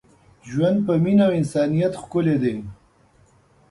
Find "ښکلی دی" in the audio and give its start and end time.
2.01-2.55